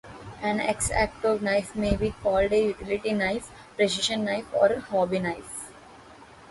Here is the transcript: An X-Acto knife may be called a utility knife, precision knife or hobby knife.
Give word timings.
An 0.41 0.59
X-Acto 0.59 1.39
knife 1.39 1.75
may 1.75 1.95
be 1.95 2.09
called 2.23 2.51
a 2.51 2.67
utility 2.69 3.13
knife, 3.13 3.51
precision 3.75 4.23
knife 4.25 4.51
or 4.51 4.79
hobby 4.79 5.19
knife. 5.19 5.69